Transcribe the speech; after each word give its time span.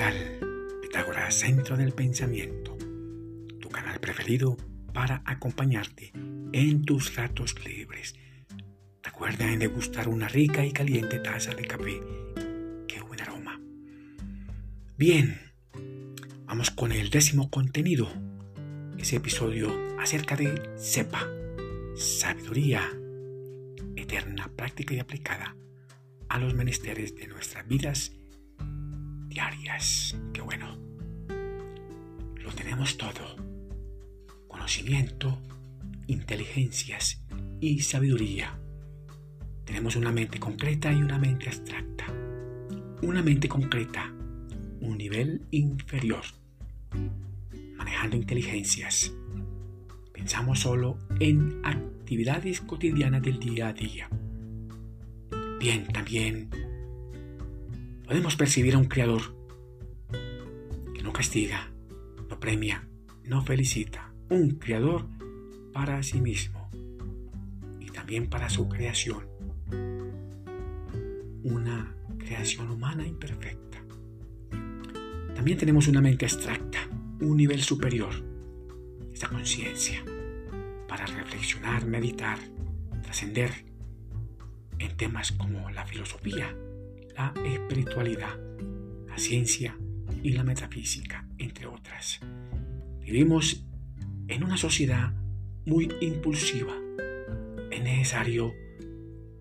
tal? 0.00 0.80
Pitágoras, 0.80 1.34
Centro 1.34 1.76
del 1.76 1.92
Pensamiento, 1.92 2.74
tu 3.60 3.68
canal 3.68 4.00
preferido 4.00 4.56
para 4.94 5.22
acompañarte 5.26 6.12
en 6.54 6.86
tus 6.86 7.14
ratos 7.16 7.54
libres. 7.66 8.14
Recuerda 9.02 9.52
en 9.52 9.58
degustar 9.58 10.08
una 10.08 10.26
rica 10.26 10.64
y 10.64 10.72
caliente 10.72 11.18
taza 11.18 11.54
de 11.54 11.66
café. 11.66 12.00
¡Qué 12.88 13.02
buen 13.02 13.20
aroma! 13.20 13.60
Bien, 14.96 15.38
vamos 16.46 16.70
con 16.70 16.92
el 16.92 17.10
décimo 17.10 17.50
contenido. 17.50 18.10
Ese 18.96 19.16
episodio 19.16 19.70
acerca 19.98 20.34
de 20.34 20.78
SEPA, 20.78 21.28
sabiduría 21.94 22.90
eterna, 23.96 24.50
práctica 24.56 24.94
y 24.94 24.98
aplicada 24.98 25.56
a 26.30 26.38
los 26.38 26.54
menesteres 26.54 27.14
de 27.16 27.26
nuestras 27.26 27.68
vidas 27.68 28.12
diarias. 29.30 30.18
Qué 30.34 30.42
bueno. 30.42 30.76
Lo 32.36 32.52
tenemos 32.52 32.98
todo. 32.98 33.36
Conocimiento, 34.48 35.38
inteligencias 36.06 37.22
y 37.60 37.80
sabiduría. 37.80 38.58
Tenemos 39.64 39.96
una 39.96 40.12
mente 40.12 40.38
concreta 40.38 40.92
y 40.92 40.96
una 40.96 41.18
mente 41.18 41.48
abstracta. 41.48 42.06
Una 43.02 43.22
mente 43.22 43.48
concreta, 43.48 44.12
un 44.80 44.98
nivel 44.98 45.46
inferior. 45.52 46.24
Manejando 47.76 48.16
inteligencias. 48.16 49.12
Pensamos 50.12 50.60
solo 50.60 50.98
en 51.20 51.62
actividades 51.64 52.60
cotidianas 52.60 53.22
del 53.22 53.38
día 53.38 53.68
a 53.68 53.72
día 53.72 54.10
Bien, 55.60 55.86
también 55.88 56.48
podemos 58.10 58.34
percibir 58.34 58.74
a 58.74 58.78
un 58.78 58.86
Creador 58.86 59.22
que 60.92 61.00
no 61.00 61.12
castiga, 61.12 61.70
no 62.28 62.40
premia, 62.40 62.88
no 63.22 63.40
felicita. 63.40 64.12
Un 64.28 64.56
Creador 64.56 65.06
para 65.72 66.02
sí 66.02 66.20
mismo 66.20 66.68
y 67.78 67.86
también 67.90 68.28
para 68.28 68.50
su 68.50 68.68
creación. 68.68 69.28
Una 71.44 71.94
creación 72.18 72.72
humana 72.72 73.06
imperfecta. 73.06 73.78
También 75.36 75.56
tenemos 75.56 75.86
una 75.86 76.00
mente 76.00 76.24
abstracta, 76.24 76.80
un 77.20 77.36
nivel 77.36 77.62
superior, 77.62 78.12
esta 79.12 79.28
conciencia, 79.28 80.04
para 80.88 81.06
reflexionar, 81.06 81.86
meditar, 81.86 82.40
trascender 83.04 83.52
en 84.80 84.96
temas 84.96 85.30
como 85.30 85.70
la 85.70 85.86
filosofía, 85.86 86.52
la 87.20 87.34
espiritualidad, 87.44 88.38
la 89.06 89.18
ciencia 89.18 89.76
y 90.22 90.32
la 90.32 90.42
metafísica, 90.42 91.26
entre 91.38 91.66
otras. 91.66 92.20
Vivimos 93.00 93.66
en 94.28 94.44
una 94.44 94.56
sociedad 94.56 95.12
muy 95.66 95.92
impulsiva. 96.00 96.74
Es 97.70 97.82
necesario 97.82 98.52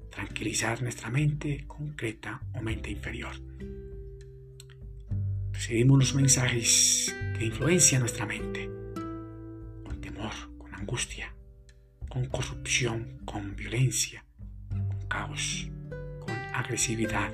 tranquilizar 0.09 0.81
nuestra 0.81 1.09
mente 1.09 1.65
concreta 1.67 2.41
o 2.53 2.61
mente 2.61 2.91
inferior. 2.91 3.35
Recibimos 5.53 5.99
los 5.99 6.15
mensajes 6.15 7.15
que 7.37 7.45
influencian 7.45 8.01
nuestra 8.01 8.25
mente 8.25 8.69
con 9.85 10.01
temor, 10.01 10.33
con 10.57 10.73
angustia, 10.73 11.33
con 12.09 12.25
corrupción, 12.25 13.19
con 13.23 13.55
violencia, 13.55 14.25
caos, 15.07 15.69
con 16.19 16.35
agresividad, 16.53 17.31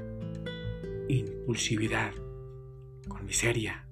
impulsividad, 1.10 2.14
con 3.08 3.26
miseria, 3.26 3.86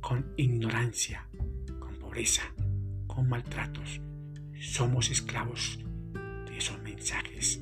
con 0.00 0.32
ignorancia, 0.36 1.28
con 1.78 1.96
pobreza, 1.96 2.42
con 3.06 3.28
maltratos. 3.28 4.00
Somos 4.58 5.10
esclavos 5.10 5.78
de 6.46 6.56
esos 6.56 6.80
mensajes. 6.82 7.60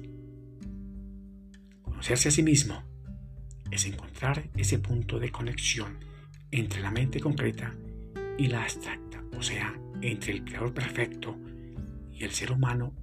Conocerse 1.82 2.28
a 2.28 2.32
sí 2.32 2.42
mismo 2.42 2.82
es 3.70 3.86
encontrar 3.86 4.50
ese 4.56 4.78
punto 4.78 5.18
de 5.18 5.30
conexión 5.30 5.98
entre 6.50 6.80
la 6.80 6.90
mente 6.90 7.20
concreta 7.20 7.74
y 8.38 8.46
la 8.46 8.62
abstracta, 8.62 9.22
o 9.36 9.42
sea, 9.42 9.78
entre 10.02 10.32
el 10.32 10.44
creador 10.44 10.72
perfecto 10.72 11.36
y 12.12 12.24
el 12.24 12.30
ser 12.30 12.52
humano 12.52 12.94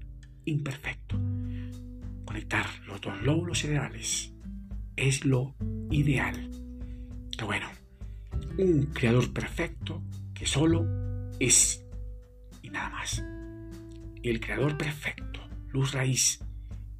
imperfecto 0.45 1.19
conectar 2.31 2.65
los 2.87 3.01
dos 3.01 3.21
lóbulos 3.23 3.59
cerebrales 3.59 4.31
es 4.95 5.25
lo 5.25 5.53
ideal. 5.91 6.49
Pero 7.31 7.47
bueno, 7.47 7.67
un 8.57 8.87
creador 8.93 9.31
perfecto 9.33 10.01
que 10.33 10.45
solo 10.45 10.85
es 11.39 11.85
y 12.61 12.69
nada 12.69 12.89
más. 12.89 13.23
El 14.23 14.39
creador 14.39 14.77
perfecto, 14.77 15.41
luz 15.69 15.93
raíz, 15.93 16.39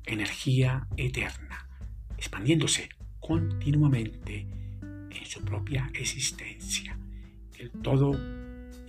energía 0.05 0.87
eterna, 0.97 1.67
expandiéndose 2.17 2.89
continuamente 3.19 4.47
en 4.81 5.25
su 5.25 5.41
propia 5.43 5.89
existencia. 5.93 6.97
El 7.57 7.71
todo 7.71 8.11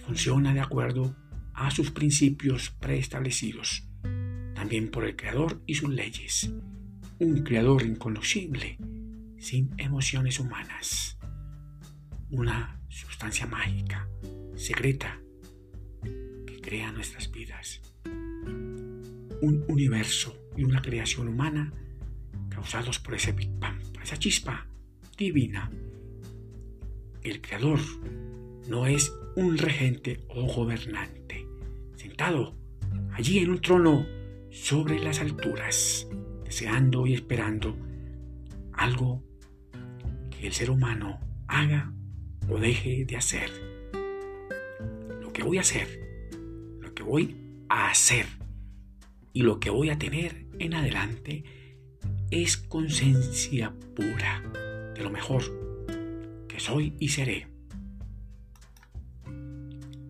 funciona 0.05 0.55
de 0.55 0.61
acuerdo 0.61 1.15
a 1.55 1.71
sus 1.71 1.91
principios 1.91 2.71
preestablecidos 2.71 3.87
también 4.62 4.93
por 4.93 5.05
el 5.05 5.17
Creador 5.17 5.61
y 5.67 5.75
sus 5.75 5.91
leyes. 5.91 6.53
Un 7.19 7.43
Creador 7.43 7.83
inconocible, 7.83 8.79
sin 9.43 9.75
emociones 9.77 10.39
humanas. 10.39 11.19
Una 12.31 12.81
sustancia 12.89 13.45
mágica, 13.45 14.09
secreta, 14.55 15.21
que 16.47 16.61
crea 16.61 16.93
nuestras 16.93 17.31
vidas. 17.33 17.83
Un 18.05 19.65
universo 19.67 20.39
y 20.57 20.63
una 20.63 20.81
creación 20.81 21.27
humana 21.27 21.73
causados 22.51 23.01
por 23.01 23.15
ese 23.15 23.33
Big 23.33 23.51
Bang, 23.59 23.81
esa 24.01 24.17
chispa 24.17 24.69
divina. 25.19 25.69
El 27.23 27.41
Creador 27.41 27.81
no 28.69 28.87
es 28.87 29.13
un 29.35 29.59
regente 29.59 30.25
o 30.29 30.47
gobernante, 30.47 31.49
sentado 31.97 32.57
allí 33.13 33.39
en 33.39 33.51
un 33.51 33.61
trono 33.61 34.07
sobre 34.51 35.01
las 35.01 35.19
alturas, 35.19 36.07
deseando 36.45 37.09
y 37.09 37.15
esperando 37.15 37.77
algo 38.73 39.31
el 40.47 40.53
ser 40.53 40.71
humano 40.71 41.21
haga 41.47 41.93
o 42.49 42.59
deje 42.59 43.05
de 43.05 43.17
hacer. 43.17 43.51
Lo 45.21 45.33
que 45.33 45.43
voy 45.43 45.59
a 45.59 45.61
hacer, 45.61 45.89
lo 46.81 46.93
que 46.95 47.03
voy 47.03 47.65
a 47.69 47.91
hacer 47.91 48.27
y 49.33 49.43
lo 49.43 49.61
que 49.61 49.71
voy 49.71 49.91
a 49.91 49.99
tener 49.99 50.47
en 50.59 50.75
adelante 50.75 51.45
es 52.31 52.57
conciencia 52.57 53.73
pura 53.95 54.43
de 54.95 55.03
lo 55.03 55.11
mejor 55.11 55.43
que 56.49 56.59
soy 56.59 56.97
y 56.99 57.09
seré. 57.09 57.47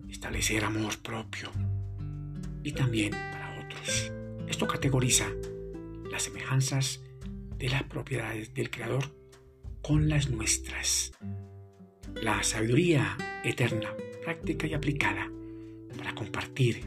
Establecer 0.09 0.65
amor 0.65 0.97
propio 0.99 1.51
y 2.63 2.71
también 2.71 3.11
para 3.11 3.65
otros. 3.65 4.11
Esto 4.47 4.67
categoriza 4.67 5.27
las 6.11 6.23
semejanzas 6.23 7.01
de 7.57 7.69
las 7.69 7.83
propiedades 7.83 8.53
del 8.53 8.71
Creador 8.71 9.22
con 9.83 10.07
las 10.07 10.29
nuestras. 10.29 11.11
La 12.15 12.41
sabiduría 12.41 13.17
eterna, 13.43 13.93
práctica 14.23 14.65
y 14.65 14.73
aplicada 14.73 15.29
para 15.97 16.15
compartir, 16.15 16.85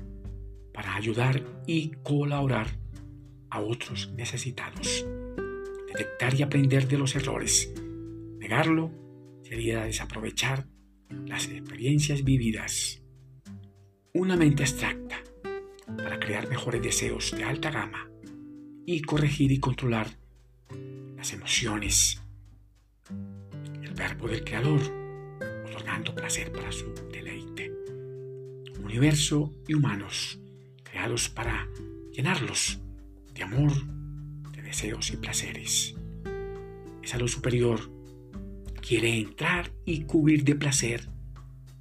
para 0.72 0.96
ayudar 0.96 1.44
y 1.66 1.90
colaborar 2.02 2.68
a 3.50 3.60
otros 3.60 4.10
necesitados. 4.16 5.06
Detectar 5.88 6.34
y 6.34 6.42
aprender 6.42 6.88
de 6.88 6.98
los 6.98 7.14
errores. 7.14 7.70
Negarlo 8.38 8.90
sería 9.42 9.84
desaprovechar 9.84 10.66
las 11.26 11.48
experiencias 11.48 12.24
vividas. 12.24 13.02
Una 14.14 14.36
mente 14.36 14.62
abstracta 14.62 15.22
para 15.98 16.18
crear 16.18 16.48
mejores 16.48 16.82
deseos 16.82 17.30
de 17.36 17.44
alta 17.44 17.70
gama 17.70 18.10
y 18.86 19.02
corregir 19.02 19.52
y 19.52 19.60
controlar 19.60 20.08
las 21.16 21.34
emociones. 21.34 22.22
El 23.82 23.94
verbo 23.94 24.28
del 24.28 24.44
Creador, 24.44 24.80
otorgando 25.66 26.14
placer 26.14 26.52
para 26.52 26.72
su 26.72 26.92
deleite. 27.12 27.72
Universo 28.82 29.52
y 29.66 29.74
humanos, 29.74 30.38
creados 30.82 31.28
para 31.28 31.68
llenarlos 32.12 32.80
de 33.34 33.42
amor, 33.42 33.72
de 34.52 34.62
deseos 34.62 35.10
y 35.10 35.16
placeres. 35.16 35.94
Esa 37.02 37.18
luz 37.18 37.32
superior 37.32 37.90
quiere 38.80 39.18
entrar 39.18 39.72
y 39.84 40.02
cubrir 40.02 40.44
de 40.44 40.54
placer 40.54 41.08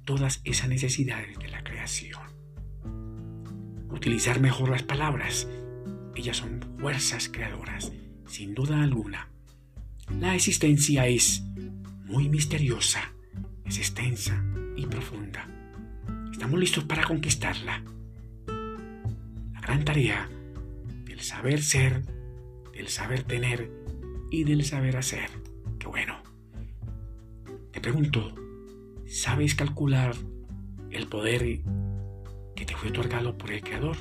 todas 0.04 0.40
esas 0.44 0.68
necesidades 0.68 1.38
de 1.38 1.48
la 1.48 1.64
creación 1.64 2.36
utilizar 3.96 4.40
mejor 4.40 4.68
las 4.68 4.82
palabras. 4.82 5.48
Ellas 6.14 6.36
son 6.36 6.60
fuerzas 6.78 7.28
creadoras, 7.28 7.92
sin 8.26 8.54
duda 8.54 8.82
alguna. 8.82 9.30
La 10.10 10.34
existencia 10.34 11.06
es 11.06 11.42
muy 12.04 12.28
misteriosa 12.28 13.12
es 13.66 13.78
extensa 13.78 14.42
y 14.76 14.86
profunda. 14.86 15.46
Estamos 16.30 16.58
listos 16.58 16.84
para 16.84 17.04
conquistarla. 17.04 17.82
La 18.46 19.60
gran 19.60 19.84
tarea 19.84 20.28
del 21.04 21.20
saber 21.20 21.62
ser, 21.62 22.02
del 22.72 22.88
saber 22.88 23.24
tener 23.24 23.70
y 24.30 24.44
del 24.44 24.64
saber 24.64 24.96
hacer. 24.96 25.28
Qué 25.78 25.88
bueno. 25.88 26.22
Te 27.72 27.80
pregunto, 27.80 28.34
¿sabes 29.06 29.54
calcular 29.54 30.14
el 30.90 31.08
poder 31.08 31.60
que 32.54 32.64
te 32.64 32.76
fue 32.76 32.90
otorgado 32.90 33.36
por 33.36 33.50
el 33.50 33.62
Creador? 33.62 33.96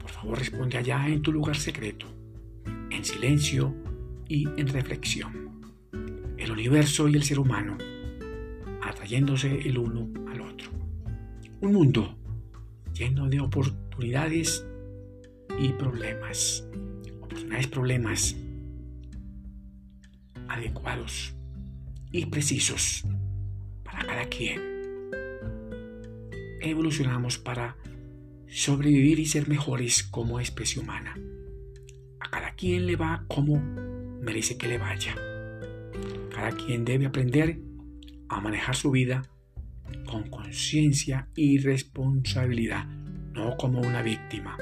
Por 0.00 0.10
favor, 0.10 0.38
responde 0.38 0.78
allá 0.78 1.06
en 1.08 1.22
tu 1.22 1.32
lugar 1.32 1.56
secreto, 1.56 2.06
en 2.90 3.04
silencio 3.04 3.74
y 4.28 4.48
en 4.60 4.68
reflexión. 4.68 5.60
El 6.36 6.50
universo 6.50 7.08
y 7.08 7.14
el 7.14 7.22
ser 7.22 7.38
humano 7.38 7.78
atrayéndose 8.84 9.60
el 9.68 9.78
uno 9.78 10.08
al 10.30 10.40
otro. 10.40 10.70
Un 11.60 11.72
mundo 11.72 12.16
lleno 12.92 13.28
de 13.28 13.40
oportunidades 13.40 14.64
y 15.58 15.68
problemas. 15.72 16.64
Oportunidades, 17.16 17.66
problemas 17.66 18.36
adecuados 20.48 21.34
y 22.12 22.26
precisos 22.26 23.04
para 23.82 24.06
cada 24.06 24.24
quien. 24.26 24.60
Evolucionamos 26.60 27.38
para 27.38 27.76
sobrevivir 28.48 29.18
y 29.18 29.26
ser 29.26 29.48
mejores 29.48 30.02
como 30.02 30.40
especie 30.40 30.80
humana. 30.80 31.18
A 32.20 32.30
cada 32.30 32.54
quien 32.54 32.86
le 32.86 32.96
va 32.96 33.24
como 33.28 33.83
merece 34.24 34.56
que 34.58 34.68
le 34.68 34.78
vaya. 34.78 35.14
Cada 36.34 36.50
quien 36.52 36.84
debe 36.84 37.06
aprender 37.06 37.60
a 38.28 38.40
manejar 38.40 38.74
su 38.74 38.90
vida 38.90 39.22
con 40.06 40.28
conciencia 40.28 41.28
y 41.36 41.58
responsabilidad, 41.58 42.86
no 43.32 43.56
como 43.56 43.80
una 43.80 44.02
víctima. 44.02 44.56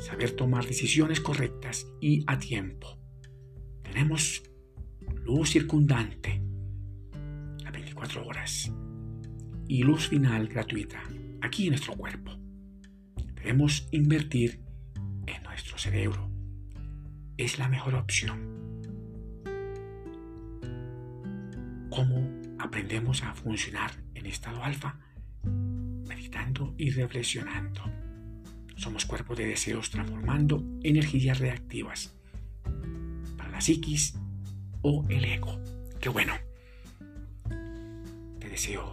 Saber 0.00 0.32
tomar 0.32 0.66
decisiones 0.66 1.20
correctas 1.20 1.86
y 2.00 2.24
a 2.26 2.38
tiempo. 2.38 2.98
Tenemos 3.82 4.42
luz 5.24 5.50
circundante 5.50 6.42
a 7.64 7.70
24 7.70 8.26
horas 8.26 8.72
y 9.68 9.82
luz 9.82 10.08
final 10.08 10.48
gratuita 10.48 11.02
aquí 11.40 11.64
en 11.64 11.70
nuestro 11.70 11.94
cuerpo. 11.94 12.32
Debemos 13.34 13.88
invertir 13.92 14.60
en 15.26 15.42
nuestro 15.42 15.78
cerebro. 15.78 16.33
Es 17.36 17.58
la 17.58 17.68
mejor 17.68 17.96
opción. 17.96 18.38
¿Cómo 21.90 22.30
aprendemos 22.60 23.24
a 23.24 23.34
funcionar 23.34 23.90
en 24.14 24.26
estado 24.26 24.62
alfa? 24.62 25.00
Meditando 25.42 26.74
y 26.78 26.90
reflexionando. 26.90 27.82
Somos 28.76 29.04
cuerpos 29.04 29.36
de 29.36 29.46
deseos 29.46 29.90
transformando 29.90 30.62
energías 30.84 31.40
reactivas 31.40 32.14
para 33.36 33.50
la 33.50 33.60
psiquis 33.60 34.14
o 34.82 35.04
el 35.08 35.24
ego. 35.24 35.60
Qué 36.00 36.10
bueno. 36.10 36.34
Te 38.38 38.48
deseo 38.48 38.92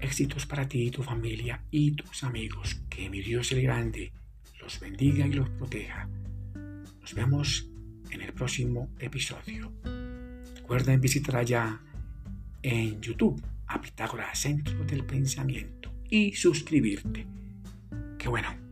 éxitos 0.00 0.46
para 0.46 0.68
ti 0.68 0.92
tu 0.92 1.02
familia 1.02 1.64
y 1.72 1.90
tus 1.92 2.22
amigos. 2.22 2.82
Que 2.88 3.10
mi 3.10 3.20
Dios 3.20 3.50
el 3.50 3.62
Grande 3.62 4.12
los 4.60 4.78
bendiga 4.78 5.26
y 5.26 5.32
los 5.32 5.50
proteja. 5.50 6.08
Nos 7.04 7.12
vemos 7.12 7.68
en 8.12 8.22
el 8.22 8.32
próximo 8.32 8.88
episodio. 8.98 9.70
Recuerden 10.56 11.02
visitar 11.02 11.36
allá 11.36 11.78
en 12.62 12.98
YouTube 13.02 13.42
a 13.66 13.78
Pitágoras 13.78 14.38
Centro 14.38 14.82
del 14.86 15.04
Pensamiento 15.04 15.92
y 16.08 16.32
suscribirte. 16.32 17.26
Qué 18.16 18.26
bueno. 18.26 18.63